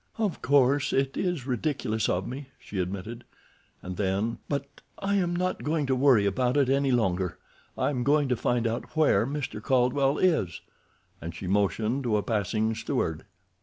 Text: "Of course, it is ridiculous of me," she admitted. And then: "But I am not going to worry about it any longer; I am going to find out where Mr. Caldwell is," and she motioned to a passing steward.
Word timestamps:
"Of 0.17 0.41
course, 0.41 0.93
it 0.93 1.15
is 1.15 1.45
ridiculous 1.45 2.09
of 2.09 2.27
me," 2.27 2.47
she 2.57 2.79
admitted. 2.79 3.23
And 3.83 3.97
then: 3.97 4.39
"But 4.49 4.81
I 4.97 5.13
am 5.17 5.35
not 5.35 5.63
going 5.63 5.85
to 5.85 5.95
worry 5.95 6.25
about 6.25 6.57
it 6.57 6.69
any 6.69 6.91
longer; 6.91 7.37
I 7.77 7.91
am 7.91 8.01
going 8.01 8.27
to 8.29 8.35
find 8.35 8.65
out 8.65 8.97
where 8.97 9.27
Mr. 9.27 9.61
Caldwell 9.61 10.17
is," 10.17 10.61
and 11.21 11.35
she 11.35 11.45
motioned 11.45 12.01
to 12.05 12.17
a 12.17 12.23
passing 12.23 12.73
steward. 12.73 13.25